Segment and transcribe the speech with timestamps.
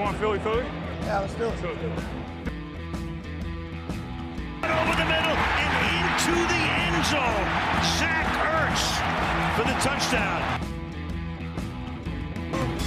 [0.00, 0.64] want Philly Philly?
[1.02, 1.52] Yeah, let's do it.
[4.64, 7.48] Over the middle and into the end zone.
[7.98, 8.84] Zach Ertz
[9.56, 10.40] for the touchdown.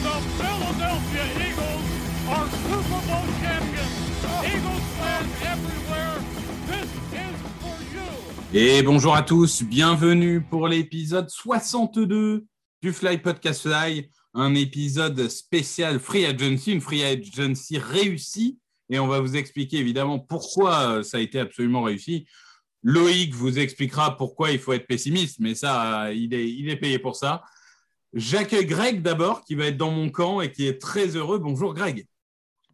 [0.04, 1.88] The Philadelphia Eagles
[2.34, 3.96] are Super Bowl champions.
[4.44, 6.16] Eagles fans everywhere,
[6.68, 8.10] this is for you.
[8.54, 12.46] Et bonjour à tous, bienvenue pour l'épisode 62
[12.82, 18.60] du Fly Podcast Fly, un épisode spécial Free Agency, une Free Agency réussie.
[18.90, 22.28] Et on va vous expliquer évidemment pourquoi ça a été absolument réussi.
[22.84, 27.00] Loïc vous expliquera pourquoi il faut être pessimiste, mais ça, il est, il est payé
[27.00, 27.44] pour ça.
[28.14, 31.40] J'accueille Greg d'abord, qui va être dans mon camp et qui est très heureux.
[31.40, 32.06] Bonjour Greg.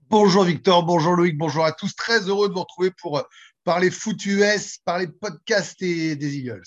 [0.09, 1.95] Bonjour Victor, bonjour Loïc, bonjour à tous.
[1.95, 3.23] Très heureux de vous retrouver pour
[3.63, 6.63] parler foot US, parler podcast et des Eagles.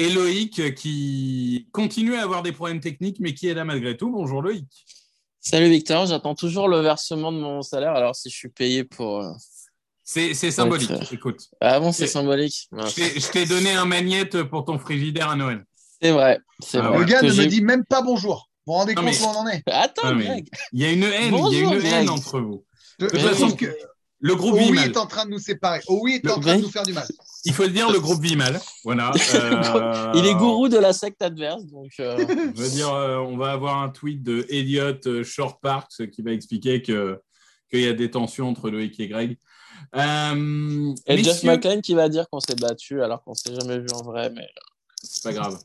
[0.00, 4.10] Et Loïc qui continue à avoir des problèmes techniques, mais qui est là malgré tout.
[4.10, 4.64] Bonjour Loïc.
[5.40, 7.92] Salut Victor, j'attends toujours le versement de mon salaire.
[7.92, 9.20] Alors si je suis payé pour.
[9.20, 9.30] euh,
[10.02, 11.48] C'est symbolique, être- écoute.
[11.60, 12.70] Ah bon, c'est symbolique.
[12.72, 15.66] Je t'ai- donné un magnète pour ton frigidaire à Noël.
[16.00, 16.38] C'est vrai.
[16.72, 16.98] Ah vrai.
[16.98, 18.48] Le gars ne me dit même pas bonjour.
[18.66, 19.62] Vous vous rendez Non, compte mais- où on en est?
[19.66, 20.48] Attends, mais- Greg.
[20.72, 21.92] Il y a une haine, il y a Bonjour, une Greg.
[21.92, 22.64] haine entre vous.
[22.98, 23.66] Je, toute façon, que
[24.22, 24.90] Le groupe vit oui mal.
[24.90, 25.80] est en train de nous séparer.
[25.88, 27.06] Oui est Le- en train de nous faire du mal.
[27.46, 28.60] Il faut le dire, le groupe vit mal.
[28.84, 29.12] Voilà.
[29.34, 31.90] Euh, Il est gourou de la secte adverse, donc.
[32.00, 32.18] euh,
[32.54, 36.32] Je veux dire, euh, on va avoir un tweet de Elliot Short Parks qui va
[36.32, 37.18] expliquer que
[37.70, 39.38] qu'il y a des tensions entre Loïc et Greg.
[39.96, 43.86] Euh, Et Jeff McClain qui va dire qu'on s'est battu alors qu'on s'est jamais vu
[43.94, 44.30] en vrai.
[44.30, 44.46] Mais
[45.02, 45.58] C'est pas grave.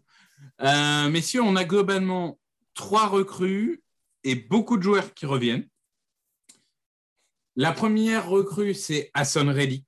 [0.61, 2.37] Euh, messieurs, on a globalement
[2.73, 3.81] trois recrues
[4.23, 5.67] et beaucoup de joueurs qui reviennent.
[7.55, 9.87] La première recrue, c'est Hassan Reddick,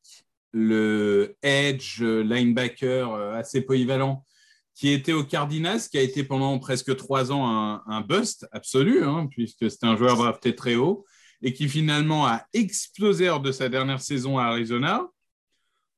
[0.53, 4.23] le edge linebacker euh, assez polyvalent
[4.73, 9.27] qui était au Cardinals, qui a été pendant presque trois ans un, bust absolu, hein,
[9.29, 11.03] puisque c'était un joueur drafté très haut,
[11.41, 15.07] et qui finalement a explosé lors de sa dernière saison à Arizona.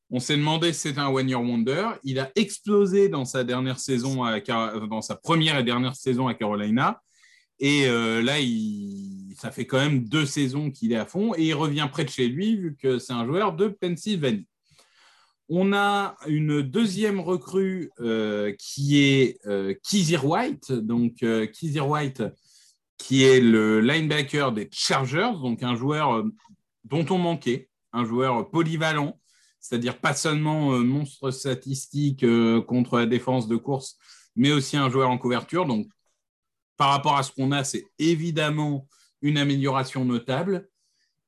[0.10, 1.90] On s'est demandé si c'était un one year wonder.
[2.04, 6.34] Il a explosé dans sa dernière saison, à dans sa première et dernière saison à
[6.34, 7.02] Carolina.
[7.60, 8.36] Et euh, là,
[9.36, 12.10] ça fait quand même deux saisons qu'il est à fond et il revient près de
[12.10, 14.48] chez lui vu que c'est un joueur de Pennsylvanie.
[15.52, 20.72] On a une deuxième recrue euh, qui est euh, Kizir White.
[20.72, 22.22] Donc, euh, Kizir White,
[23.00, 26.24] qui est le linebacker des Chargers, donc un joueur
[26.84, 29.20] dont on manquait, un joueur polyvalent,
[29.60, 32.26] c'est-à-dire pas seulement monstre statistique
[32.68, 33.98] contre la défense de course,
[34.36, 35.66] mais aussi un joueur en couverture.
[35.66, 35.88] Donc,
[36.80, 38.88] par rapport à ce qu'on a, c'est évidemment
[39.22, 40.70] une amélioration notable.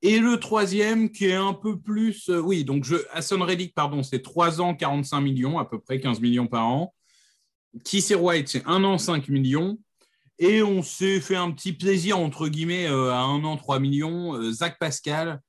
[0.02, 2.30] Et le troisième, qui est un peu plus.
[2.30, 6.00] euh, oui, donc je, Hassan Reddick, pardon, c'est 3 ans, 45 millions, à peu près
[6.00, 6.96] 15 millions par an.
[7.84, 9.78] Kissy White, c'est 1 an, 5 millions.
[10.40, 14.36] Et on s'est fait un petit plaisir, entre guillemets, euh, à 1 an, 3 millions.
[14.36, 15.42] Euh, Zach Pascal,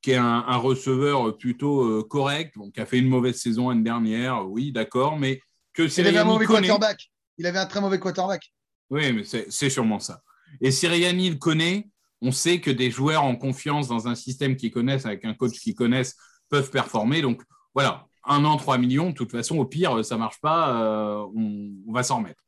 [0.00, 3.68] qui est un, un receveur plutôt euh, correct, donc qui a fait une mauvaise saison
[3.68, 5.40] l'année dernière, oui, d'accord, mais
[5.74, 7.10] que Il avait un mauvais quarterback.
[7.36, 8.52] Il avait un très mauvais quarterback.
[8.90, 10.22] Oui, mais c'est sûrement ça.
[10.60, 11.88] Et Sirianni le connaît.
[12.22, 15.58] On sait que des joueurs en confiance dans un système qu'ils connaissent, avec un coach
[15.58, 16.16] qu'ils connaissent,
[16.50, 17.22] peuvent performer.
[17.22, 17.42] Donc
[17.72, 19.10] voilà, un an, 3 millions.
[19.10, 20.82] De toute façon, au pire, ça ne marche pas.
[20.82, 22.42] euh, on, va s'en remettre.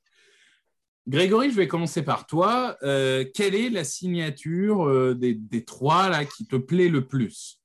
[1.08, 2.76] Grégory, je vais commencer par toi.
[2.82, 7.60] Euh, quelle est la signature euh, des, trois qui te plaît le plus?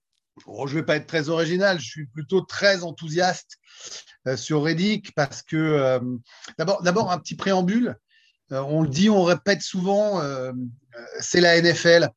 [0.45, 3.57] Bon, je ne vais pas être très original, je suis plutôt très enthousiaste
[4.35, 5.99] sur Reddick parce que,
[6.59, 7.97] d'abord, un petit préambule.
[8.51, 12.09] Euh, on le dit, on répète souvent, euh, euh, c'est la NFL.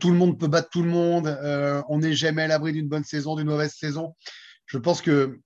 [0.00, 1.28] Tout le monde peut battre tout le monde.
[1.88, 4.16] on n'est jamais à l'abri d'une bonne saison, d'une mauvaise saison.
[4.66, 5.38] Je pense que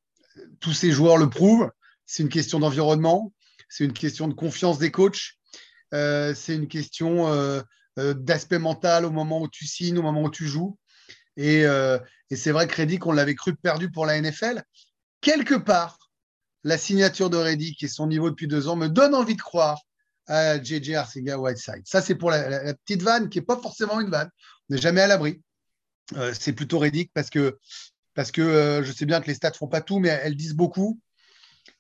[0.59, 1.71] tous ces joueurs le prouvent.
[2.07, 3.35] C'est une question d'environnement,
[3.69, 5.35] c'est une question de confiance des coachs,
[5.93, 7.63] c'est une question
[7.99, 10.79] d'aspect mental au moment où tu signes, au moment où tu joues.
[11.37, 11.65] Et,
[12.31, 14.63] et c'est vrai que Reddick, on l'avait cru perdu pour la NFL.
[15.21, 15.99] Quelque part,
[16.65, 19.86] la signature de Reddick et son niveau depuis deux ans me donne envie de croire
[20.27, 21.83] à JJ Arcega Whiteside.
[21.85, 24.31] Ça, c'est pour la, petite vanne qui n'est pas forcément une vanne.
[24.69, 25.41] On n'est jamais à l'abri.
[26.15, 27.59] Euh, c'est plutôt Reddick parce que,
[28.15, 30.37] parce que euh, je sais bien que les stats ne font pas tout, mais elles
[30.37, 31.01] disent beaucoup.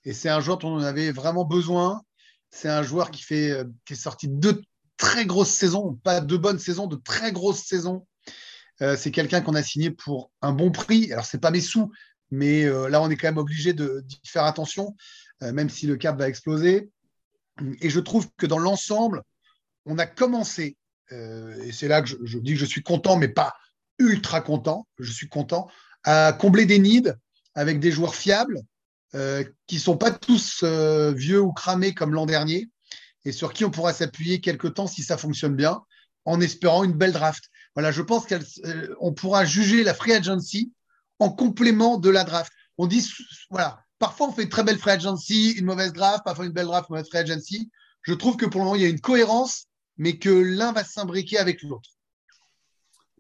[0.04, 2.02] Et c'est un joueur dont on avait vraiment besoin.
[2.50, 4.62] C'est un joueur qui, fait, euh, est sorti de
[4.96, 8.06] très grosses saisons, pas de bonnes saisons, de très grosses saisons.
[8.78, 11.10] C'est quelqu'un qu'on a signé pour un bon prix.
[11.10, 11.90] Alors, c'est pas mes sous,
[12.31, 14.94] mais là, on est quand même obligé d'y faire attention,
[15.40, 16.90] même si le cap va exploser.
[17.81, 19.23] Et je trouve que dans l'ensemble,
[19.87, 20.76] on a commencé,
[21.12, 23.55] euh, et c'est là que je, dis que je suis content, mais pas
[23.99, 25.69] ultra content, je suis content,
[26.05, 27.14] à combler des needs
[27.55, 28.61] avec des joueurs fiables
[29.14, 32.69] euh, qui ne sont pas tous euh, vieux ou cramés comme l'an dernier
[33.25, 35.81] et sur qui on pourra s'appuyer quelque temps si ça fonctionne bien.
[36.25, 37.44] en espérant une belle draft.
[37.75, 40.73] Voilà, je pense qu'on pourra juger la free agency
[41.19, 42.53] en complément de la draft.
[42.79, 43.08] On dit,
[43.50, 46.66] voilà, parfois on fait une très belle free agency, une mauvaise draft, parfois une belle
[46.66, 47.70] draft, une mauvaise free agency.
[48.02, 49.66] Je trouve que pour le moment, il y a une cohérence,
[49.96, 51.90] mais que l'un va s'imbriquer avec l'autre.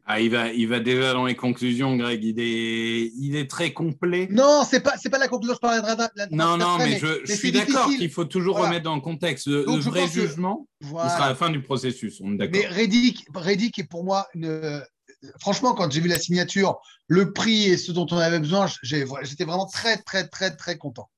[0.08, 2.22] Ah, il, va, il va déjà dans les conclusions, Greg.
[2.22, 4.28] Il est, il est très complet.
[4.30, 5.54] Non, c'est pas, c'est pas la conclusion.
[5.56, 8.84] Je parle de la, Non, non, mais, je, je suis d'accord qu'il faut toujours remettre
[8.84, 9.48] dans le contexte.
[9.48, 12.20] Le, vrai jugement, ce sera à la fin du processus.
[12.22, 12.60] On est d'accord.
[12.60, 14.80] Mais Reddick, Reddick est pour moi une.
[15.40, 16.78] Franchement, quand j'ai vu la signature,
[17.08, 21.08] le prix et ce dont on avait besoin, j'étais vraiment très, très, très, très content.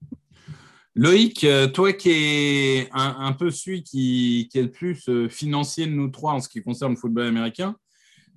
[0.95, 5.93] Loïc, euh, toi qui es un, peu celui qui, est le plus euh, financier de
[5.93, 7.77] nous trois en ce qui concerne le football américain,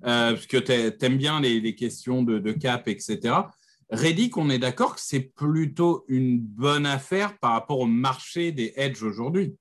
[0.04, 3.34] euh, parce que tu aimes bien les, questions de, cap, etc.
[3.90, 8.72] Reddick, on est d'accord que c'est plutôt une bonne affaire par rapport au marché des
[8.76, 9.56] edge aujourd'hui.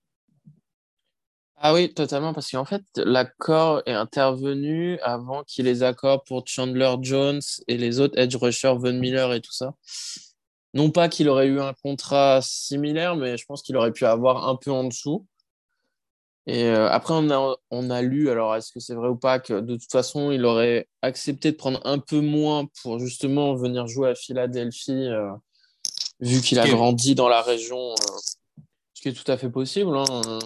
[1.63, 6.24] Ah oui, totalement, parce qu'en fait, l'accord est intervenu avant qu'il y ait les accords
[6.24, 9.75] pour Chandler Jones et les autres edge rushers, Von Miller et tout ça.
[10.74, 14.48] Non pas qu'il aurait eu un contrat similaire, mais je pense qu'il aurait pu avoir
[14.48, 15.28] un peu en dessous.
[16.48, 19.40] Et euh, après, on a, on a lu, alors est-ce que c'est vrai ou pas,
[19.40, 23.86] que de toute façon, il aurait accepté de prendre un peu moins pour justement venir
[23.86, 25.30] jouer à Philadelphie, euh,
[26.22, 28.18] vu qu'il a grandi dans la région, euh,
[28.96, 29.96] ce qui est tout à fait possible.
[29.96, 30.40] Hein,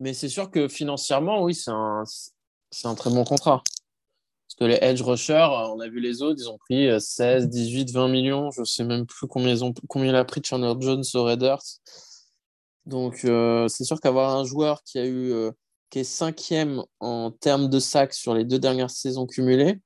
[0.00, 2.04] Mais c'est sûr que financièrement, oui, c'est un,
[2.84, 3.62] un très bon contrat.
[4.46, 7.92] Parce que les edge rushers, on a vu les autres, ils ont pris 16, 18,
[7.92, 8.50] 20 millions.
[8.50, 11.24] Je ne sais même plus combien, ils ont, combien il a pris Chandler Jones aux
[11.24, 11.62] Raiders.
[12.86, 15.50] Donc, euh, c'est sûr qu'avoir un joueur qui a eu euh,
[15.90, 19.80] qui est cinquième en termes de sacs sur les deux dernières saisons cumulées,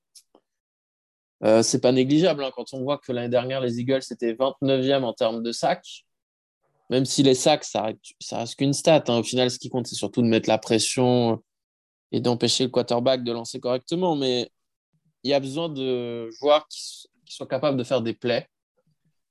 [1.43, 2.45] euh, c'est pas négligeable.
[2.45, 6.05] Hein, quand on voit que l'année dernière, les Eagles étaient 29e en termes de sacs,
[6.91, 9.05] même si les sacs, ça, ça reste qu'une stat.
[9.07, 9.19] Hein.
[9.19, 11.43] Au final, ce qui compte, c'est surtout de mettre la pression
[12.13, 14.17] et d'empêcher le quarterback de lancer correctement.
[14.17, 14.51] Mais
[15.23, 18.47] il y a besoin de joueurs qui, qui soient capables de faire des plays.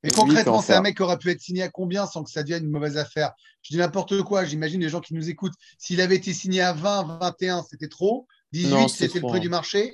[0.04, 2.44] Mais concrètement, c'est un mec qui aurait pu être signé à combien sans que ça
[2.44, 3.34] devienne une mauvaise affaire?
[3.62, 5.56] Je dis n'importe quoi, j'imagine les gens qui nous écoutent.
[5.78, 8.26] S'il avait été signé à 20, 21, c'était trop.
[8.54, 9.92] 18, c'était le prix du marché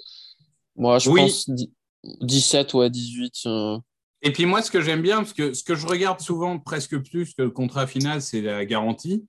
[0.76, 1.50] Moi, je pense
[2.22, 3.48] 17 ou à 18.
[4.26, 6.98] Et puis moi, ce que j'aime bien, parce que ce que je regarde souvent presque
[6.98, 9.24] plus que le contrat final, c'est la garantie.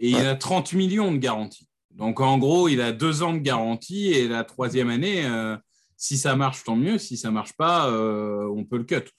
[0.00, 1.68] Et il a 30 millions de garantie.
[1.90, 5.58] Donc en gros, il a deux ans de garantie et la troisième année, euh,
[5.98, 6.96] si ça marche, tant mieux.
[6.96, 9.10] Si ça marche pas, euh, on peut le cut.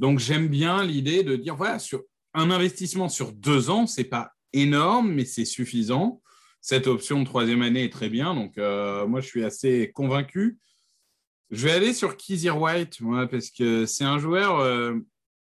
[0.00, 2.02] Donc j'aime bien l'idée de dire voilà, sur
[2.34, 6.20] un investissement sur deux ans, c'est pas énorme, mais c'est suffisant.
[6.60, 10.58] Cette option de troisième année est très bien, donc euh, moi je suis assez convaincu.
[11.50, 12.98] Je vais aller sur Kizir White,
[13.30, 14.94] parce que c'est un joueur, euh,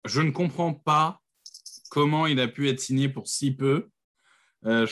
[0.06, 1.21] je ne comprends pas
[1.91, 3.89] comment il a pu être signé pour si peu.
[4.65, 4.87] Euh,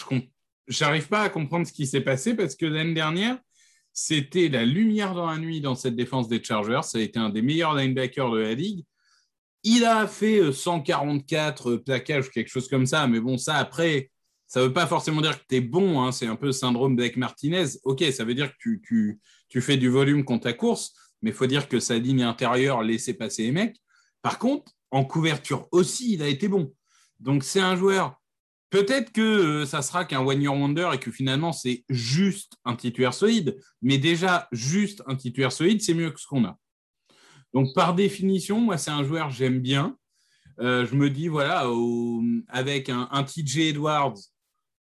[0.68, 3.38] je n'arrive pas à comprendre ce qui s'est passé parce que l'année dernière,
[3.94, 6.82] c'était la lumière dans la nuit dans cette défense des Chargers.
[6.82, 8.84] Ça a été un des meilleurs linebackers de la ligue.
[9.62, 14.10] Il a fait 144 euh, plaquages, quelque chose comme ça, mais bon, ça après,
[14.50, 16.10] ça ne veut pas forcément dire que tu es bon, hein.
[16.10, 17.66] c'est un peu le syndrome d'Ek Martinez.
[17.84, 20.92] Ok, ça veut dire que tu, tu, fais du volume contre ta course,
[21.22, 23.76] mais il faut dire que sa ligne intérieure laissait passer les mecs.
[24.22, 26.74] Par contre, en couverture aussi, il a été bon.
[27.20, 28.20] Donc c'est un joueur,
[28.70, 32.74] peut-être que euh, ça sera qu'un one year wonder et que finalement c'est juste un
[32.74, 36.58] titulaire solide, mais déjà juste un titulaire solide, c'est mieux que ce qu'on a.
[37.54, 39.96] Donc, par définition, moi, c'est un joueur que j'aime bien.
[40.60, 41.68] Euh, je me dis, voilà,
[42.48, 44.18] avec un, TJ Edwards,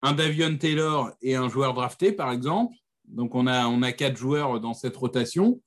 [0.05, 4.17] un Davion Taylor et un joueur drafté, par exemple, donc on a, on a quatre
[4.17, 5.63] joueurs dans cette rotation,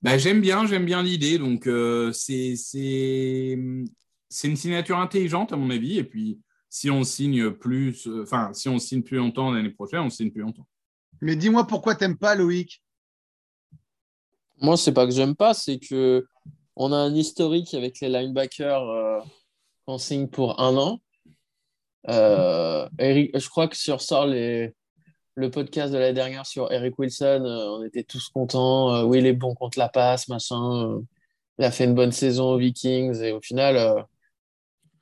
[0.00, 1.38] bah, j'aime bien, j'aime bien l'idée.
[1.38, 2.54] Donc, euh, c'est
[3.54, 3.86] une
[4.30, 5.98] signature intelligente, à mon avis.
[5.98, 6.38] Et puis,
[6.68, 10.42] si on signe plus, enfin, si on signe plus longtemps l'année prochaine, on signe plus
[10.42, 10.68] longtemps.
[11.20, 12.80] Mais dis-moi pourquoi tu n'aimes pas Loïc?
[14.60, 16.24] Moi, c'est pas que j'aime pas, c'est que
[16.76, 19.18] on a un historique avec les linebackers euh,
[19.84, 21.00] qu'on signe pour un an.
[22.08, 24.72] Euh, Eric, je crois que sur sort les,
[25.34, 29.04] le podcast de la dernière sur Eric Wilson, euh, on était tous contents.
[29.04, 31.00] oui, il est bon contre la passe, machin.
[31.58, 34.04] il a fait une bonne saison aux Vikings et au final,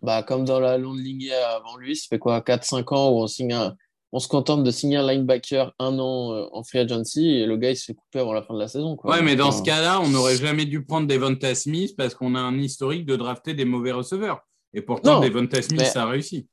[0.03, 3.27] bah, comme dans la longue lignée avant lui, ça fait quoi 4-5 ans où on
[3.27, 3.77] signe un,
[4.13, 7.57] on se contente de signer un linebacker un an euh, en free agency et le
[7.57, 8.97] gars il se fait couper avant la fin de la saison.
[8.97, 9.11] Quoi.
[9.11, 12.41] Ouais, mais dans ce cas-là, on n'aurait jamais dû prendre Devonta Smith parce qu'on a
[12.41, 14.41] un historique de drafter des mauvais receveurs.
[14.73, 16.47] Et pourtant, Devonta Smith, ça a réussi.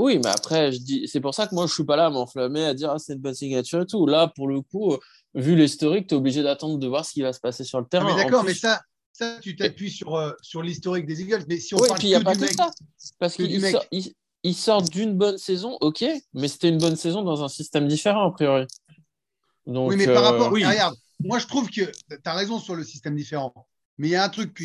[0.00, 2.10] Oui, mais après, je dis, c'est pour ça que moi, je suis pas là à
[2.10, 4.06] m'enflammer, à dire ah, c'est une bonne signature et tout.
[4.06, 4.96] Là, pour le coup,
[5.34, 7.84] vu l'historique, tu es obligé d'attendre de voir ce qui va se passer sur le
[7.84, 8.06] terrain.
[8.08, 8.80] Ah, mais d'accord, mais ça,
[9.12, 11.44] ça, tu t'appuies sur, euh, sur l'historique des Eagles.
[11.48, 12.70] Mais si on parle que pas du mec, ça.
[13.18, 13.62] Parce qu'il
[14.42, 16.02] il sort d'une bonne saison, ok,
[16.32, 18.66] mais c'était une bonne saison dans un système différent, a priori.
[19.66, 20.50] Donc, oui, mais par euh, rapport.
[20.50, 20.64] oui.
[20.64, 23.52] Regarde, moi, je trouve que tu as raison sur le système différent.
[23.98, 24.58] Mais il y a un truc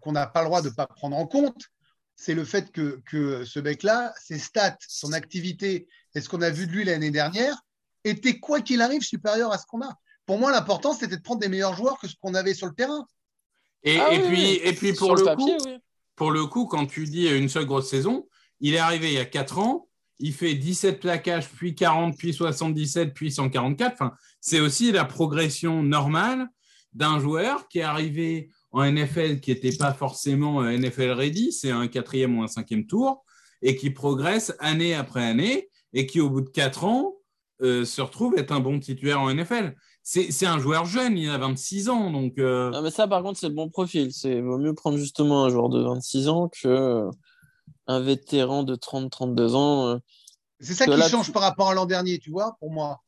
[0.00, 1.71] qu'on n'a pas le droit de ne pas prendre en compte
[2.16, 6.50] c'est le fait que, que ce mec-là, ses stats, son activité et ce qu'on a
[6.50, 7.56] vu de lui l'année dernière
[8.04, 9.98] étaient, quoi qu'il arrive, supérieurs à ce qu'on a.
[10.26, 12.74] Pour moi, l'important, c'était de prendre des meilleurs joueurs que ce qu'on avait sur le
[12.74, 13.06] terrain.
[13.82, 14.60] Et, Ah et oui, puis, oui.
[14.62, 15.78] et puis pour sur le, le papier, coup, oui.
[16.14, 18.28] pour le coup, quand tu dis une seule grosse saison,
[18.60, 19.88] il est arrivé il y a 4 ans,
[20.18, 23.94] il fait 17 plaquages, puis 40, puis 77, puis 144.
[23.94, 26.46] Enfin, c'est aussi la progression normale
[26.92, 31.70] d'un joueur qui est arrivé en NFL qui n'était pas forcément euh, NFL ready, c'est
[31.70, 33.24] un quatrième ou un cinquième tour,
[33.62, 37.14] et qui progresse année après année, et qui au bout de 4 ans
[37.62, 39.74] euh, se retrouve être un bon titulaire en NFL.
[40.02, 42.38] C'est un joueur jeune, il a 26 ans, donc...
[42.38, 44.12] euh, Non, mais ça, par contre, c'est le bon profil.
[44.12, 47.10] C'est vaut mieux prendre justement un joueur de 26 ans que euh,
[47.86, 49.86] un vétéran de 30-32 ans.
[49.90, 49.98] euh.
[50.58, 53.00] C'est ça qui là, change tu- par rapport à l'an dernier, tu vois, pour moi.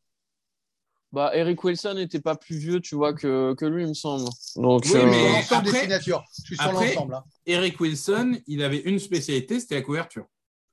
[1.14, 4.24] Bah, Eric Wilson n'était pas plus vieux, tu vois, que, que lui, il me semble.
[4.56, 6.24] Donc, Oui, euh, mais- l'ensemble des signatures.
[6.38, 7.14] Je suis sur après- l'ensemble.
[7.14, 7.24] hein.
[7.46, 10.26] Eric Wilson, il avait une spécialité, c'était la couverture.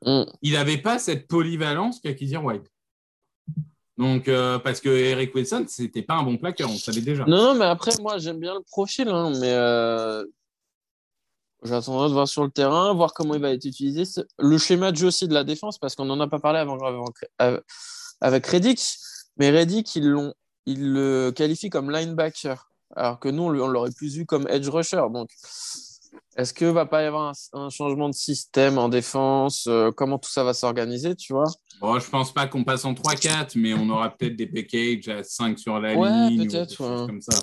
[0.03, 0.25] hum.
[0.41, 2.65] Il n'avait pas cette polyvalence qu'a Kizir White.
[3.97, 7.23] Donc, euh, parce que Eric Wilson, c'était pas un bon plaqueur, on le savait déjà.
[7.25, 10.25] Non, non, mais après, moi, j'aime bien le profil, hein, mais euh,
[11.63, 14.03] j'attendrai de voir sur le terrain, voir comment il va être utilisé.
[14.39, 16.77] Le schéma de jeu aussi de la défense, parce qu'on n'en a pas parlé avant,
[16.79, 17.59] avant-
[18.21, 18.79] avec Reddick,
[19.41, 20.35] mais Reddick, ils, l'ont,
[20.67, 25.01] ils le qualifient comme linebacker, alors que nous, on l'aurait plus vu comme edge rusher.
[25.11, 25.29] Donc,
[26.37, 29.65] est-ce que va pas y avoir un, un changement de système en défense?
[29.67, 31.45] Euh, Comment tout ça va s'organiser, tu vois?
[31.79, 35.23] Bon, je pense pas qu'on passe en 3-4, mais on aura peut-être des packages à
[35.23, 36.41] 5 sur la Ouais, ligne.
[36.41, 37.07] ou peut-être, choses ouais.
[37.07, 37.35] comme ça.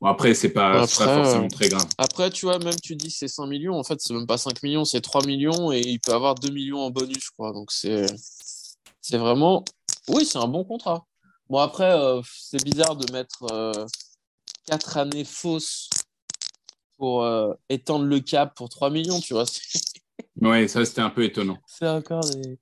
[0.00, 1.86] Bon, après, c'est pas, pas Après, forcément euh, très grave.
[1.98, 4.62] Après, tu vois, même tu dis c'est 5 millions, en fait, c'est même pas 5
[4.62, 7.52] millions, c'est 3 millions et il peut avoir 2 millions en bonus, je crois.
[7.52, 8.06] Donc, c'est
[9.00, 9.64] c'est vraiment.
[10.08, 11.04] Oui, c'est un bon contrat.
[11.48, 13.46] Bon, après, euh, c'est bizarre de mettre
[14.66, 15.88] 4 années fausses
[16.98, 19.44] pour euh, étendre le cap pour 3 millions, tu vois.
[20.40, 21.56] Ouais, ça, c'était un peu étonnant.
[21.66, 22.58] c'est encore des.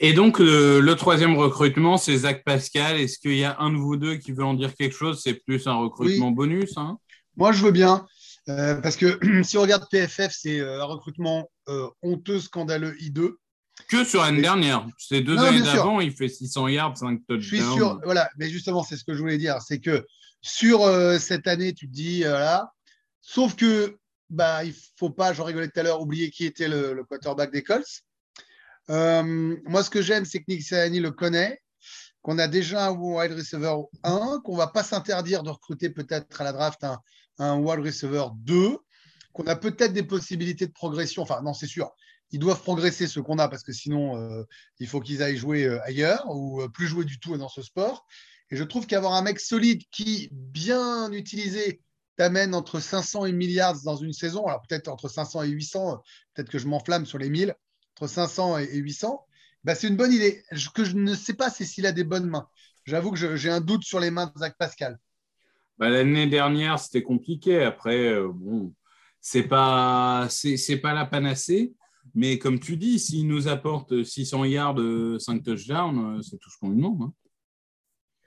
[0.00, 2.96] Et donc, le, le troisième recrutement, c'est Zach Pascal.
[3.00, 5.20] Est-ce qu'il y a un de vous deux qui veut en dire quelque chose?
[5.22, 6.76] C'est plus un recrutement bonus.
[6.76, 6.98] Hein?
[7.36, 8.06] Moi, je veux bien.
[8.48, 13.38] euh, parce que si on regarde PFF, c'est euh, un recrutement euh, honteux, scandaleux, hideux.
[13.88, 14.86] Que sur l'année dernière.
[14.98, 17.40] Ces deux Non, années d'avant, il fait 600 yards, 5 touchdowns.
[17.40, 20.06] Je suis sûr, voilà, mais justement, c'est ce que je voulais dire, c'est que
[20.42, 22.72] sur euh, cette année, tu te dis, euh, voilà,
[23.20, 23.98] sauf que
[24.30, 27.52] bah, il faut pas, j'en rigolais tout à l'heure, oublier qui était le, le quarterback
[27.52, 28.02] des Colts.
[28.90, 31.60] Euh, moi, ce que j'aime, c'est que Nick Sirianni le connaît,
[32.22, 36.44] qu'on a déjà un wide receiver 1, qu'on va pas s'interdire de recruter peut-être à
[36.44, 36.98] la draft un,
[37.38, 38.78] un wide receiver 2,
[39.32, 41.22] qu'on a peut-être des possibilités de progression.
[41.22, 41.90] Enfin, non, c'est sûr.
[42.32, 44.42] Ils doivent progresser ceux qu'on a parce que sinon, euh,
[44.80, 47.62] il faut qu'ils aillent jouer euh, ailleurs ou euh, plus jouer du tout dans ce
[47.62, 48.06] sport.
[48.50, 51.80] Et je trouve qu'avoir un mec solide qui, bien utilisé,
[52.16, 55.92] t'amène entre 500 et 1000 yards dans une saison, alors peut-être entre 500 et 800,
[55.92, 55.96] euh,
[56.34, 57.54] peut-être que je m'enflamme sur les 1000,
[57.96, 59.24] entre 500 et et 800,
[59.64, 60.42] bah, c'est une bonne idée.
[60.54, 62.48] Ce que je ne sais pas, c'est s'il a des bonnes mains.
[62.84, 64.98] J'avoue que j'ai un doute sur les mains de Zach Pascal.
[65.78, 67.64] Bah, L'année dernière, c'était compliqué.
[67.64, 68.72] Après, bon,
[69.20, 70.28] c'est pas,
[70.82, 71.74] pas la panacée.
[72.14, 74.76] Mais comme tu dis, s'il nous apporte 600 yards,
[75.18, 77.02] 5 touchdowns, euh, c'est tout ce qu'on lui demande.
[77.02, 77.12] hein.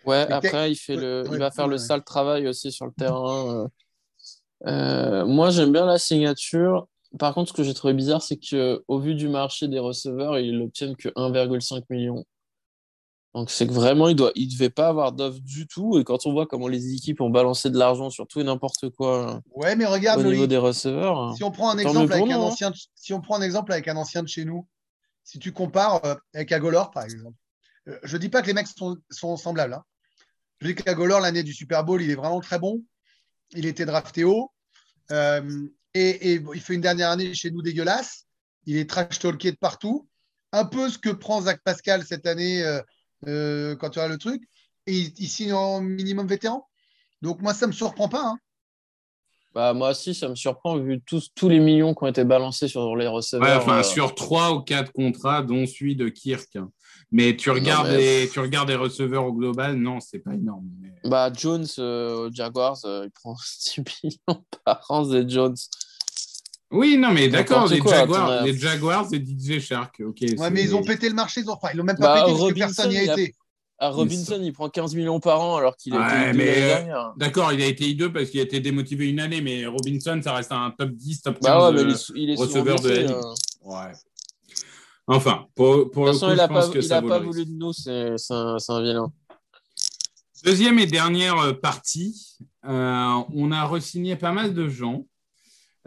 [0.06, 1.24] Ouais, Mais après, il, fait le...
[1.32, 3.64] il va faire le sale travail aussi sur le terrain.
[3.64, 3.68] euh.
[4.68, 6.88] Euh, moi, j'aime bien la signature.
[7.18, 10.62] Par contre, ce que j'ai trouvé bizarre, c'est qu'au vu du marché des receveurs, ils
[10.62, 12.24] obtiennent que 1,5 million.
[13.36, 14.32] Donc, c'est que vraiment, il doit...
[14.36, 16.00] il devait pas avoir d'offre du tout.
[16.00, 18.90] Et quand on voit comment les équipes ont balancé de l'argent sur tout et n'importe
[18.90, 21.36] quoi Ouais, mais regarde, au niveau Loïc, des receveurs.
[21.36, 22.44] si on prend un exemple avec un hein.
[22.44, 24.68] ancien, si on prend un exemple avec un ancien de chez nous,
[25.24, 27.38] si tu compares euh, avec Agolor, par exemple,
[27.88, 29.74] euh, je dis pas que les mecs sont, sont semblables.
[29.74, 29.84] hein.
[30.60, 32.84] Je dis qu'Agolor, l'année du Super Bowl, il est vraiment très bon.
[33.52, 34.52] Il était drafté haut.
[35.12, 38.26] Euh, et, il fait une dernière année chez nous dégueulasse.
[38.66, 40.08] Il est trash talké de partout.
[40.52, 42.82] Un peu ce que prend Zach Pascal cette année euh,
[43.28, 44.42] euh, quand tu as le truc.
[44.88, 46.68] Et il, il signe en minimum vétéran.
[47.22, 48.24] Donc moi, ça ne me surprend pas.
[48.26, 48.38] hein.
[49.56, 52.68] Bah, moi aussi, ça me surprend vu tous, tous les millions qui ont été balancés
[52.68, 53.48] sur les receveurs.
[53.48, 56.56] Ouais, enfin, euh, sur 3 ou 4 contrats, dont celui de Kirk.
[57.12, 60.36] Mais tu Non, regardes, mais- les, tu regardes les receveurs au global, non, c'est pas
[60.36, 60.68] énorme.
[60.80, 65.56] Mais- Bah, Jones euh, aux Jaguars, euh, il prend 10 millions par an, c'est Jones.
[66.72, 70.02] Oui, non, mais d'accord, les quoi, Jaguars, les Jaguars et DJ Shark.
[70.06, 70.18] ok.
[70.38, 71.42] Ouais, mais ils ont pété le marché.
[71.42, 73.14] Ils ont, enfin, ils l'ont même pas Bah, pété parce que Robinson, personne n'y a
[73.14, 73.36] été.
[73.82, 76.92] Ah, Robinson, il prend 15 millions par an alors qu'il a Ouais, été mais, mais...
[76.92, 76.98] euh.
[77.18, 80.34] D'accord, il a été I2 parce qu'il a été démotivé une année, mais Robinson, ça
[80.34, 81.44] reste un top 10, top 15.
[81.44, 83.34] Bah ouais, mais il euh, est, sou- il est souvent receveur de la euh.
[83.64, 83.92] Ouais.
[85.08, 86.84] Enfin, pour, pour De le toute façon, coup, il je a pense pas, que il
[86.84, 89.12] ça a pas voulu de nous, c'est c'est un, un vilain.
[90.44, 95.06] Deuxième et dernière euh, partie, euh, on a re-signé pas mal de gens.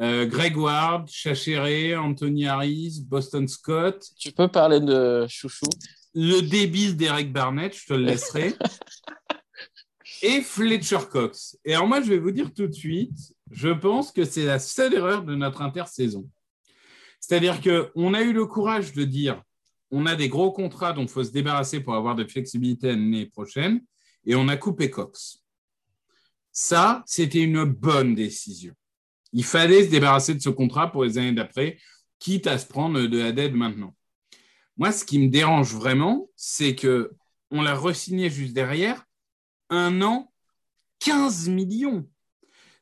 [0.00, 5.66] Euh, Greg Ward, Chachéré, Anthony Harris, Boston Scott, Tu peux parler de chouchou?
[6.14, 8.54] Le débile d'Eric Barnett, je te le laisserai,
[10.22, 11.58] et Fletcher Cox.
[11.64, 14.58] Et alors moi, je vais vous dire tout de suite, je pense que c'est la
[14.58, 16.28] seule erreur de notre intersaison.
[17.20, 19.42] C'est-à-dire qu'on a eu le courage de dire,
[19.90, 23.26] on a des gros contrats dont il faut se débarrasser pour avoir de flexibilité l'année
[23.26, 23.82] prochaine,
[24.24, 25.42] et on a coupé Cox.
[26.50, 28.74] Ça, c'était une bonne décision.
[29.32, 31.78] Il fallait se débarrasser de ce contrat pour les années d'après,
[32.18, 33.94] quitte à se prendre de la dette maintenant.
[34.76, 37.12] Moi, ce qui me dérange vraiment, c'est que
[37.50, 39.04] on l'a re-signé juste derrière,
[39.68, 40.32] un an,
[41.00, 42.08] 15 millions.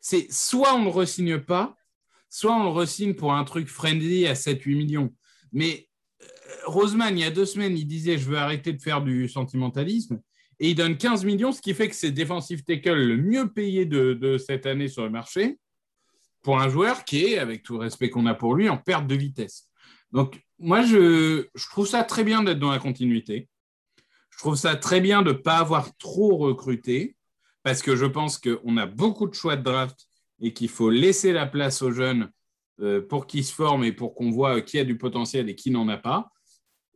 [0.01, 1.77] C'est soit on ne le re-signe pas,
[2.29, 5.15] soit on le re-signe pour un truc friendly à 7-8 millions.
[5.53, 5.89] Mais
[6.23, 6.27] euh,
[6.67, 10.21] Roseman, il y a deux semaines, il disait je veux arrêter de faire du sentimentalisme.
[10.61, 13.87] Et il donne 15 millions, ce qui fait que c'est défensif tackle le mieux payé
[13.87, 15.59] de, de cette année sur le marché
[16.43, 19.07] pour un joueur qui est, avec tout le respect qu'on a pour lui, en perte
[19.07, 19.69] de vitesse.
[20.13, 23.49] Donc, moi, je, je trouve ça très bien d'être dans la continuité.
[24.31, 27.17] Je trouve ça très bien de ne pas avoir trop recruté,
[27.63, 30.07] parce que je pense qu'on a beaucoup de choix de draft
[30.41, 32.31] et qu'il faut laisser la place aux jeunes
[32.81, 35.71] euh, pour qu'ils se forment et pour qu'on voit qui a du potentiel et qui
[35.71, 36.31] n'en a pas.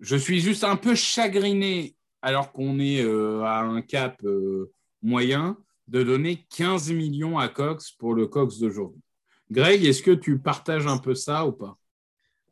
[0.00, 4.72] Je suis juste un peu chagriné, alors qu'on est euh, à un cap euh,
[5.02, 9.03] moyen, de donner 15 millions à Cox pour le Cox d'aujourd'hui.
[9.50, 11.78] Greg, est-ce que tu partages un peu ça ou pas?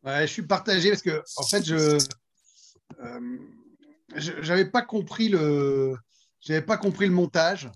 [0.04, 1.98] Je suis partagé parce que, en fait, je
[3.00, 3.38] euh,
[4.16, 5.28] je- j'avais pas compris
[7.06, 7.70] le montage,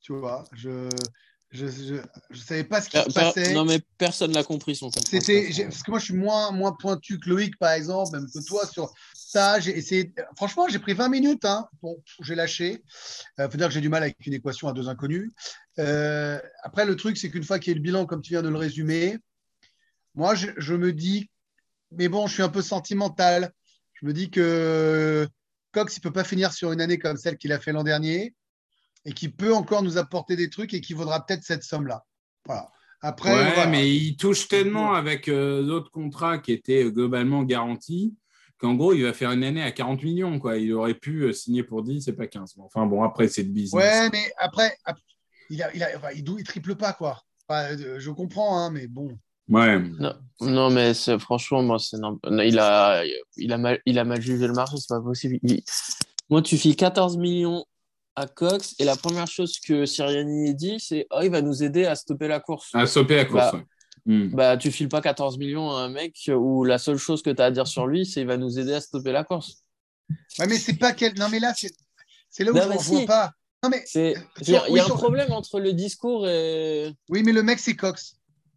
[0.00, 0.44] tu vois.
[1.50, 1.66] Je,
[2.30, 3.54] je savais pas ce qui Per- se passait.
[3.54, 4.90] Non, mais personne n'a compris son.
[4.90, 8.44] C'était parce que moi je suis moins moins pointu que Loïc par exemple, même que
[8.44, 9.58] toi sur ça.
[9.60, 10.12] J'ai essayé.
[10.36, 11.44] Franchement, j'ai pris 20 minutes.
[11.44, 11.68] Hein.
[11.82, 12.82] Bon, j'ai lâché.
[13.38, 15.30] Il faut dire que j'ai du mal avec une équation à deux inconnus.
[15.78, 18.42] Euh, après, le truc, c'est qu'une fois qu'il y a le bilan, comme tu viens
[18.42, 19.18] de le résumer,
[20.14, 21.30] moi, je, je me dis,
[21.92, 23.52] mais bon, je suis un peu sentimental.
[23.94, 25.28] Je me dis que
[25.72, 28.34] Cox, il peut pas finir sur une année comme celle qu'il a fait l'an dernier
[29.04, 32.04] et qui peut encore nous apporter des trucs et qui vaudra peut-être cette somme-là.
[32.46, 32.68] Voilà.
[33.02, 33.66] Après, Ouais, voilà.
[33.66, 38.14] mais il touche tellement avec euh, d'autres contrats qui étaient euh, globalement garantis
[38.58, 40.38] qu'en gros, il va faire une année à 40 millions.
[40.38, 40.58] Quoi.
[40.58, 42.56] Il aurait pu euh, signer pour 10 c'est pas 15.
[42.56, 43.72] Bon, Enfin bon, après, c'est de business.
[43.82, 44.98] Ouais, mais après, ap-
[45.48, 47.22] il, a, il, a, enfin, il, dou- il triple pas, quoi.
[47.48, 49.18] Enfin, euh, je comprends, hein, mais bon.
[49.48, 49.78] Ouais.
[49.98, 51.96] Non, non, mais c'est- franchement, moi, c'est
[52.44, 53.02] il a,
[53.38, 55.38] il a mal, il a mal jugé le marché, c'est pas possible.
[55.42, 55.62] Il-
[56.28, 57.64] Moi, tu files 14 millions
[58.20, 61.86] à Cox et la première chose que Siriani dit, c'est oh, il va nous aider
[61.86, 62.70] à stopper la course.
[62.74, 63.52] À stopper la course.
[63.52, 63.64] Bah, ouais.
[64.06, 64.28] Hmm.
[64.34, 67.42] Bah, tu files pas 14 millions à un mec où la seule chose que tu
[67.42, 69.62] as à dire sur lui, c'est il va nous aider à stopper la course.
[70.38, 71.14] Ouais, mais c'est pas quel.
[71.18, 71.70] Non, mais là, c'est
[72.30, 73.32] c'est là où Non, je ne vois pas.
[73.62, 76.90] Non, mais C'est, il y a, oui, un sur- problème entre le discours et.
[77.10, 78.16] oui, mais le mec, c'est Cox.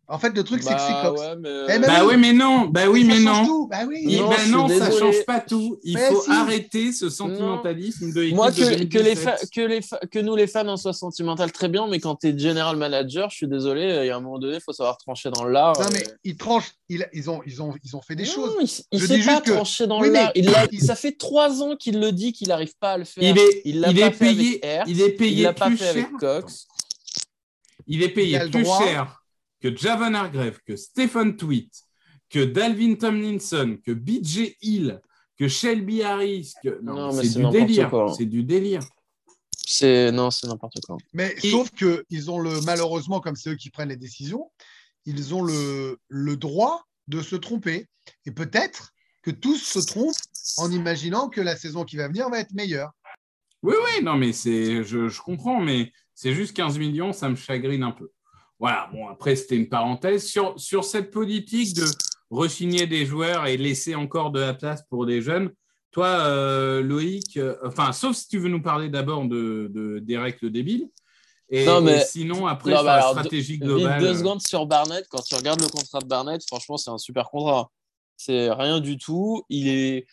[0.10, 1.22] En fait, le truc, c'est que c'est Bah, Cox.
[1.22, 1.50] ouais, mais...
[1.70, 2.66] Eh ben, Bah oui, mais non.
[2.66, 3.46] Bah oui, Ça mais change non.
[3.46, 3.68] tout.
[3.72, 4.00] Bah oui.
[4.06, 5.80] Il- Non, bah suis non, ça change pas tout.
[5.82, 6.30] Il Mais faut si.
[6.30, 9.18] arrêter ce sentimentalisme de l'équipe Moi, de que, les 2017.
[9.24, 9.80] fa- que, les
[10.12, 13.30] que nous, les fans, on soit sentimental, très bien, mais quand tu es general manager,
[13.30, 15.80] je suis désolé, il y a un moment donné, il faut savoir trancher dans l'art.
[15.80, 15.90] Non, euh.
[15.94, 16.74] mais ils tranchent.
[16.90, 18.56] Ils, ils, ont, ils, ont, ils ont fait des Non, choses.
[18.62, 20.32] il, il Je sait dis pas que- trancher dans Oui, l'art.
[20.36, 23.06] Il l'a- il- Ça fait trois ans qu'il le dit qu'il n'arrive pas à le
[23.06, 23.24] faire.
[23.24, 26.06] Il est, Il il est payé, il est il payé l'a pas plus fait cher.
[26.08, 26.68] avec Cox.
[27.88, 29.23] Il est Il payé plus cher
[29.64, 31.72] que Javon Hargrave, que Stephen Tweet,
[32.30, 35.00] que Dalvin Tomlinson, que BJ Hill,
[35.38, 36.52] que Shelby Harris.
[36.62, 36.82] Que...
[36.84, 37.90] Non, Non, c'est c'est du n'importe délire.
[37.90, 38.14] quoi.
[38.18, 38.82] C'est du délire.
[39.66, 40.98] C'est non, c'est n'importe quoi.
[41.14, 44.52] Mais Et- sauf qu'ils ont le, malheureusement, comme c'est eux qui prennent les décisions,
[45.06, 47.88] ils ont le, le droit de se tromper.
[48.26, 50.14] Et peut-être que tous se trompent
[50.58, 52.92] en imaginant que la saison qui va venir va être meilleure.
[53.62, 57.36] Oui, oui, non, mais c'est, je, je comprends, mais c'est juste 15 millions, ça me
[57.36, 58.12] chagrine un peu.
[58.64, 60.26] Voilà, bon, après, c'était une parenthèse.
[60.26, 61.84] Sur, sur cette politique de
[62.30, 65.52] resigner des joueurs et laisser encore de la place pour des jeunes,
[65.92, 70.42] toi, euh, Loïc, euh, enfin, sauf si tu veux nous parler d'abord de, de d'Eric
[70.42, 70.88] le débile.
[71.50, 74.00] Et, Non, mais- et sinon, après, Non, sur mais la stratégie Vite globale.
[74.00, 75.06] deux euh, secondes sur Barnett.
[75.10, 77.70] Quand tu regardes le contrat de Barnett, franchement, c'est un super contrat.
[78.16, 79.44] C'est rien du tout.
[79.50, 80.08] Il est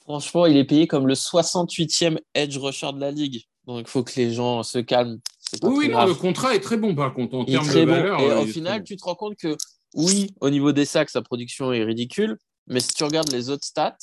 [0.00, 3.44] franchement, il est payé comme le 68e edge rusher de la ligue.
[3.68, 5.20] Donc, il faut que les gens se calment.
[5.62, 7.90] Oui, non, le contrat est très bon, par contre, en termes de bon.
[7.90, 8.20] valeur.
[8.20, 9.56] Et euh, au final, tu te rends compte que
[9.94, 12.38] oui, au niveau des sacs, sa production est ridicule.
[12.66, 13.96] Mais si tu regardes les autres stats,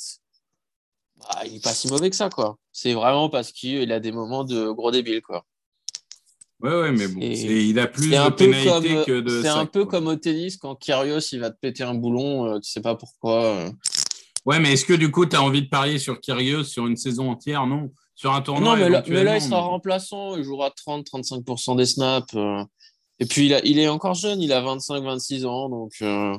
[1.16, 2.58] bah, il n'est pas si mauvais que ça, quoi.
[2.72, 5.44] C'est vraiment parce qu'il a des moments de gros débile, quoi.
[6.60, 9.42] Ouais, ouais, mais bon, il a plus de un peu pénalité comme, que de.
[9.42, 9.98] c'est un peu quoi.
[9.98, 12.94] comme au tennis quand Kyrgios il va te péter un boulon, euh, tu sais pas
[12.94, 13.44] pourquoi.
[13.44, 13.70] euh.
[14.46, 16.96] Ouais, mais est-ce que du coup, tu as envie de parier sur Kyrgios sur une
[16.96, 17.66] saison entière?
[17.66, 17.90] Non.
[18.14, 18.70] Sur un tournoi.
[18.76, 20.36] Non, mais là, mais là, il sera mais- remplaçant.
[20.36, 22.34] Il jouera 30-35% des snaps.
[22.34, 22.64] euh.
[23.20, 24.40] Et puis, il, a- il est encore jeune.
[24.42, 25.68] Il a 25-26 ans.
[25.68, 26.36] Donc, euh,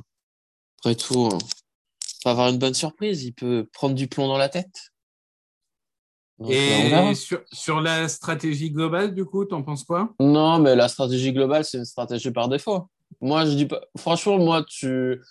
[0.79, 1.37] après tout, euh,
[2.23, 3.23] va avoir une bonne surprise.
[3.23, 4.73] Il peut prendre du plomb dans la tête.
[6.37, 7.09] Donc, euh.
[7.11, 10.13] Et sur, sur la stratégie globale, du coup, t'en penses quoi?
[10.19, 12.87] Non, mais la stratégie globale, c'est une stratégie par défaut.
[13.21, 13.81] Moi, je dis pas.
[13.97, 15.21] Franchement, moi, tu.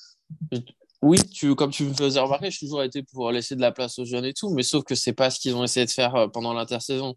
[1.05, 1.19] Oui,
[1.59, 4.25] comme tu me faisais remarquer, j'ai toujours été pour laisser de la place aux jeunes
[4.25, 6.55] et tout, mais sauf que c'est pas ce qu'ils ont essayé de faire euh, pendant
[6.55, 7.14] l'intersaison.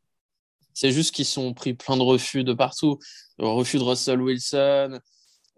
[0.73, 3.00] C'est juste qu'ils sont pris plein de refus de partout.
[3.39, 5.00] Le refus de Russell Wilson.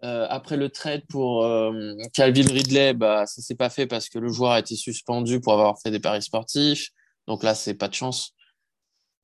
[0.04, 1.72] Euh, après le trade pour euh,
[2.14, 5.54] Calvin Ridley, bah, ça s'est pas fait parce que le joueur a été suspendu pour
[5.54, 6.90] avoir fait des paris sportifs.
[7.26, 8.32] Donc là, c'est pas de chance.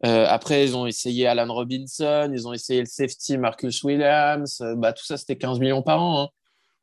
[0.03, 4.63] Après, ils ont essayé Alan Robinson, ils ont essayé le safety Marcus Williams.
[4.79, 6.25] Bah, tout ça, c'était 15 millions par an.
[6.25, 6.29] hein.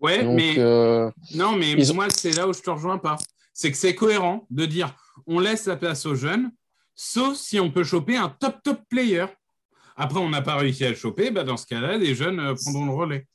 [0.03, 3.15] Ouais, Donc, mais euh, non, mais ils moi, c'est là où je te rejoins pas.
[3.53, 4.93] C'est que c'est cohérent de dire
[5.25, 6.51] on laisse la place aux jeunes,
[6.93, 9.25] sauf si on peut choper un top top player.
[9.95, 12.53] Après, on n'a pas réussi à le choper, bah, dans ce cas-là, les jeunes euh,
[12.53, 13.27] prendront le relais.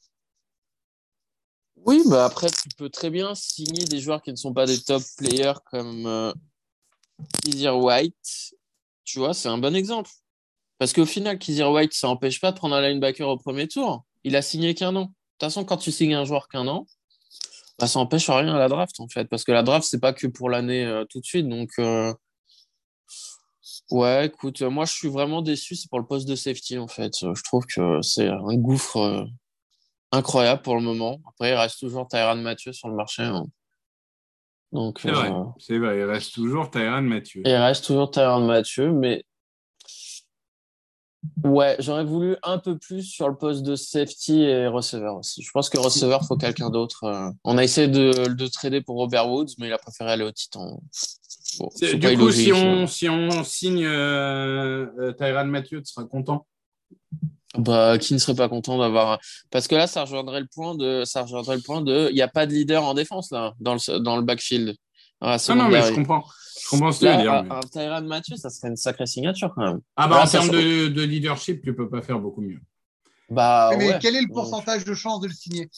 [1.87, 4.79] oui, bah après, tu peux très bien signer des joueurs qui ne sont pas des
[4.79, 6.33] top players comme euh,
[7.43, 8.55] Kizir White.
[9.05, 10.11] Tu vois, c'est un bon exemple.
[10.79, 14.05] Parce qu'au final, Kizir White, ça n'empêche pas de prendre un linebacker au premier tour.
[14.25, 15.15] Il a signé qu'un an.
[15.41, 16.85] De toute façon, quand tu signes un joueur qu'un an,
[17.79, 19.27] bah, ça n'empêche rien à la draft, en fait.
[19.27, 21.49] Parce que la draft, c'est pas que pour l'année euh, tout de suite.
[21.49, 22.13] Donc, euh,
[23.91, 25.77] ouais, écoute, moi, je suis vraiment déçu.
[25.77, 27.13] C'est pour le poste de safety, en fait.
[27.23, 29.25] Euh, Je trouve que c'est un gouffre euh,
[30.11, 31.21] incroyable pour le moment.
[31.29, 33.23] Après, il reste toujours Tyrann Mathieu sur le marché.
[33.23, 33.47] hein.
[34.73, 35.99] Donc, C'est vrai, c'est vrai.
[35.99, 37.43] Il reste toujours Tyrann Mathieu.
[37.45, 39.25] il reste toujours Tyrann Mathieu, mais
[41.45, 45.43] ouais, j'aurais voulu un peu plus sur le poste de safety et receveur aussi.
[45.43, 47.05] Je pense que receveur, faut quelqu'un d'autre.
[47.05, 47.31] euh.
[47.45, 50.33] On a essayé de, de trader pour Robert Woods, mais il a préféré aller au
[50.33, 50.81] Titan.
[51.59, 55.93] Bon, Du coup, illogique, si on, mais- si on signe euh, euh, Tyrann Mathieu, tu
[55.93, 56.47] seras content?
[57.57, 59.19] Bah, qui ne serait pas content d'avoir.
[59.51, 61.03] Parce que là, ça rejoindrait le point de.
[61.05, 62.09] Ça rejoindrait le point de.
[62.11, 64.77] Il n'y a pas de leader en défense, là, dans le, dans le backfield.
[65.21, 66.25] Dans la Non, non, mais je comprends.
[66.63, 67.33] Je comprends ce que tu veux dire.
[67.33, 69.81] un, mais- un Tyrann Mathieu, ça serait une sacrée signature quand même.
[69.97, 72.61] Ah, bah, Là, en termes serait- de, de leadership, tu peux pas faire beaucoup mieux.
[73.31, 73.99] Bah, mais ouais.
[74.01, 75.69] quel est le pourcentage de chance de le signer?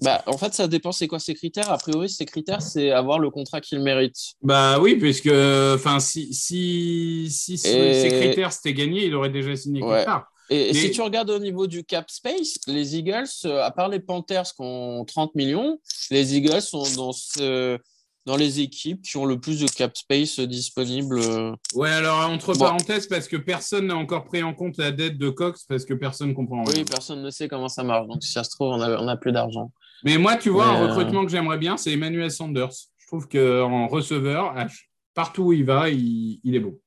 [0.00, 1.70] Bah, en fait, ça dépend c'est quoi ses critères.
[1.72, 4.16] A priori, ses critères, c'est avoir le contrat qu'il mérite.
[4.42, 5.26] Bah oui, puisque
[5.74, 7.58] enfin, si, si, si Et-
[8.00, 9.96] ces critères s'étaient gagnés, il aurait déjà signé Ouais.
[9.96, 10.28] quelque part.
[10.50, 13.70] Et, et Mais- si tu regardes au niveau du cap space, les Eagles, euh, à
[13.70, 15.78] part les Panthers qui ont 30 millions,
[16.10, 17.78] les Eagles sont dans, ce,
[18.24, 21.18] dans les équipes qui ont le plus de cap space disponible.
[21.20, 21.52] euh.
[21.74, 22.60] Ouais, alors entre Bon.
[22.60, 25.94] parenthèses, parce que personne n'a encore pris en compte la dette de Cox, parce que
[25.94, 26.74] personne comprend rien.
[26.78, 28.06] Oui, personne ne sait comment ça marche.
[28.06, 29.70] Donc, si ça se trouve, on a, on a plus d'argent.
[30.04, 32.70] Mais moi, tu vois, un euh, recrutement que j'aimerais bien, c'est Emmanuel Sanders.
[32.98, 34.54] Je trouve qu'en receveur,
[35.14, 36.78] partout où il va, il, il est bon.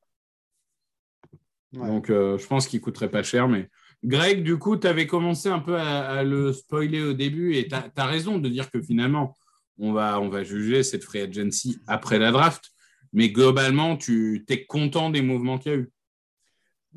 [1.73, 1.88] Ouais.
[1.88, 3.47] Donc, euh, je pense qu'il coûterait pas cher.
[3.47, 3.69] Mais
[4.03, 7.67] Greg, du coup, tu avais commencé un peu à, à le spoiler au début et
[7.67, 9.36] tu as, raison de dire que finalement,
[9.77, 12.71] on va, on va juger cette free agency après la draft.
[13.13, 15.91] Mais globalement, tu es content des mouvements qu'il y a eu?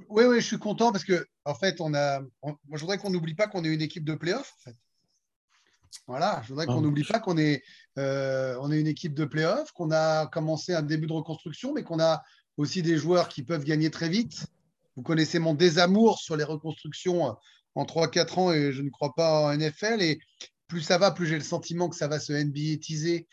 [0.08, 2.20] Oui, oui, je suis content parce que, en fait, on a.
[2.42, 4.52] on- moi, je voudrais qu'on n'oublie pas qu'on est une équipe de playoff.
[4.58, 4.76] En fait.
[6.08, 6.80] Voilà, je voudrais qu'on Ah.
[6.80, 7.62] n'oublie pas qu'on est,
[7.98, 11.84] euh, on est une équipe de playoff, qu'on a commencé un début de reconstruction, mais
[11.84, 12.22] qu'on a
[12.56, 14.46] aussi des joueurs qui peuvent gagner très vite.
[14.96, 17.36] Vous connaissez mon désamour sur les reconstructions
[17.74, 20.02] en 3-4 ans et je ne crois pas en NFL.
[20.02, 20.18] Et
[20.68, 23.26] plus ça va, plus j'ai le sentiment que ça va se NBA-tiser.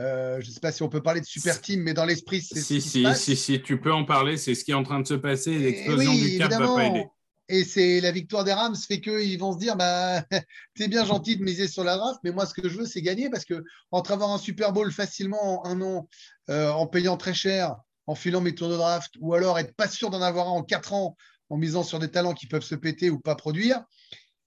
[0.00, 2.40] Euh, je ne sais pas si on peut parler de super team, mais dans l'esprit,
[2.40, 3.22] c'est Si, ce qui se si, passe.
[3.22, 4.36] si, si, tu peux en parler.
[4.36, 5.50] C'est ce qui est en train de se passer.
[5.50, 7.06] Et L'explosion oui, du cap va pas aider.
[7.50, 10.22] Et c'est la victoire des Rams fait qu'ils vont se dire bah,
[10.74, 13.00] t'es bien gentil de miser sur la draft, mais moi ce que je veux c'est
[13.00, 16.08] gagner parce que entre avoir un Super Bowl facilement en un an,
[16.50, 17.76] euh, en payant très cher,
[18.08, 20.62] en filant mes tours de draft, ou alors être pas sûr d'en avoir un en
[20.64, 21.16] quatre ans
[21.50, 23.84] en misant sur des talents qui peuvent se péter ou pas produire,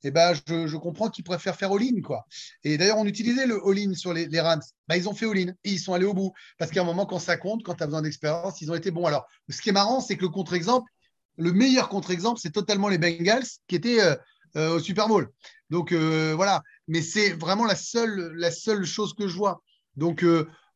[0.03, 2.01] eh ben, je, comprends qu'ils préfèrent faire all-in.
[2.01, 2.25] Quoi.
[2.63, 4.61] Et d'ailleurs, on utilisait le all-in sur les, Rams.
[4.87, 6.33] Bah, ils ont fait all-in et ils sont allés au bout.
[6.57, 8.89] Parce qu'à un moment, quand ça compte, quand tu as besoin d'expérience, ils ont été
[8.89, 9.05] bons.
[9.05, 10.89] Alors, ce qui est marrant, c'est que le contre-exemple,
[11.37, 14.15] le meilleur contre-exemple, c'est totalement les Bengals qui étaient euh,
[14.57, 15.29] euh, au Super Bowl.
[15.69, 19.61] Donc euh, voilà, mais c'est vraiment la seule, la seule chose que je vois.
[19.95, 20.25] Donc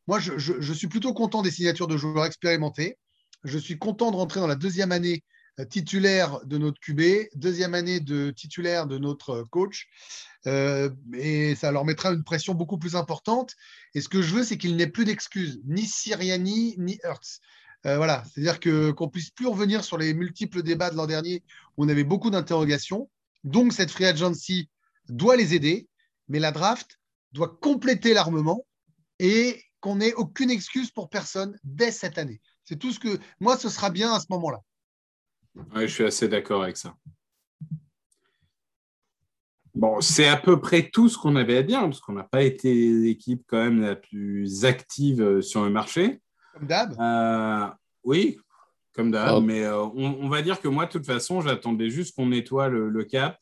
[0.06, 2.96] moi, je, suis plutôt content des signatures de joueurs expérimentés.
[3.44, 5.24] Je suis content de rentrer dans la deuxième année
[5.58, 9.88] euh, titulaire de notre QB, deuxième année de titulaire de notre coach.
[10.46, 13.54] Euh, et ça leur mettra une pression beaucoup plus importante.
[13.94, 17.40] Et ce que je veux, c'est qu'il n'ait plus d'excuses, ni Siriani, ni Hertz.
[17.84, 21.42] Euh, voilà, c'est-à-dire que qu'on puisse plus revenir sur les multiples débats de l'an dernier
[21.76, 23.10] où on avait beaucoup d'interrogations.
[23.44, 24.68] Donc cette free agency
[25.08, 25.88] doit les aider,
[26.28, 26.98] mais la draft
[27.32, 28.66] doit compléter l'armement
[29.18, 32.40] et qu'on n'ait aucune excuse pour personne dès cette année.
[32.64, 33.20] C'est tout ce que.
[33.38, 34.60] Moi, ce sera bien à ce moment-là.
[35.72, 36.96] Ouais, je suis assez d'accord avec ça.
[39.76, 42.42] Bon, c'est à peu près tout ce qu'on avait à dire, parce qu'on n'a pas
[42.42, 46.20] été l'équipe quand même la plus active euh, sur le marché.
[46.54, 47.00] Comme d'hab.
[47.00, 47.68] Euh,
[48.02, 48.40] oui,
[48.92, 49.36] comme d'hab.
[49.36, 49.40] Oh.
[49.40, 52.68] Mais euh, on, on va dire que moi, de toute façon, j'attendais juste qu'on nettoie
[52.68, 53.38] le, le cap.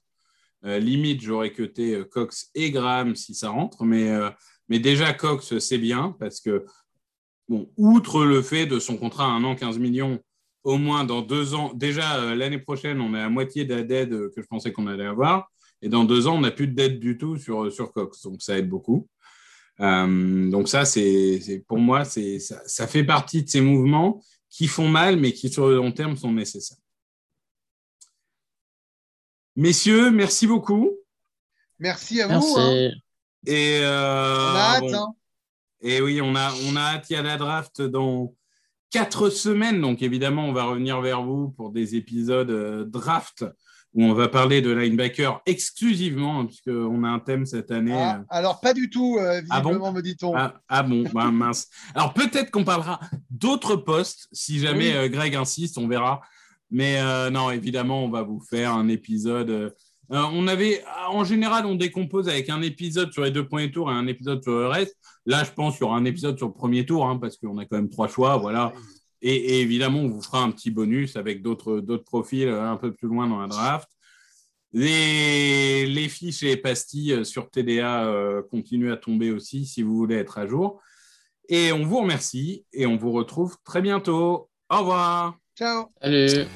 [0.66, 3.82] Euh, limite, j'aurais cuté Cox et Graham si ça rentre.
[3.84, 4.28] Mais, euh,
[4.74, 6.66] mais déjà, Cox, c'est bien parce que,
[7.48, 10.18] bon, outre le fait de son contrat à un an, 15 millions,
[10.64, 13.84] au moins dans deux ans, déjà euh, l'année prochaine, on est à moitié de la
[13.84, 15.48] dette euh, que je pensais qu'on allait avoir.
[15.80, 18.22] Et dans deux ans, on n'a plus de dette du tout sur, sur Cox.
[18.22, 19.06] Donc, ça aide beaucoup.
[19.78, 24.20] Euh, donc, ça, c'est c'est- pour moi, c'est ça, ça fait partie de ces mouvements
[24.50, 26.78] qui font mal, mais qui, sur le long terme, sont nécessaires.
[29.54, 30.90] Messieurs, merci beaucoup.
[31.78, 32.54] Merci à vous.
[32.88, 32.90] hein.
[33.46, 34.80] Et, euh, On a hâte.
[34.80, 35.14] bon, hein.
[35.82, 38.34] et oui, on a, on a hâte, il y a la draft dans
[38.90, 39.80] quatre semaines.
[39.80, 43.44] Donc, évidemment, on va revenir vers vous pour des épisodes euh, draft
[43.92, 47.92] où on va parler de linebacker exclusivement, hein, puisqu'on a un thème cette année.
[47.96, 49.92] Ah, euh, alors, pas du tout, euh, Ah bon?
[49.92, 50.34] me dit-on.
[50.36, 51.68] Ah, ah bon, bah, mince.
[51.94, 52.98] Alors peut-être qu'on parlera
[53.30, 54.96] d'autres postes, si jamais Oui.
[54.96, 56.22] euh, Greg insiste, on verra.
[56.70, 59.72] Mais non, évidemment, on va vous faire un épisode.
[60.12, 63.90] Euh, on avait, en général, on décompose avec un épisode sur les deux premiers tours
[63.90, 64.96] et un épisode sur le reste.
[65.26, 67.58] Là, je pense qu'il y aura un épisode sur le premier tour, hein, parce qu'on
[67.58, 68.72] a quand même trois choix, voilà.
[69.22, 72.92] Et, et évidemment, on vous fera un petit bonus avec d'autres d'autres profils un peu
[72.92, 73.88] plus loin dans la draft.
[74.76, 79.82] Les, les fiches et les pastilles euh, sur TDA euh, continuent à tomber aussi si
[79.82, 80.82] vous voulez être à jour.
[81.48, 84.50] Et on vous remercie et on vous retrouve très bientôt.
[84.68, 85.38] Au revoir.
[85.56, 85.86] Ciao.
[86.02, 86.48] Salut.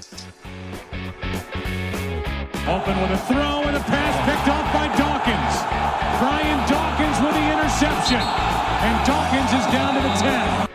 [2.68, 5.54] Open with a throw and a pass picked off by Dawkins.
[6.20, 8.20] Brian Dawkins with the interception.
[8.20, 10.67] And Dawkins is down to the 10.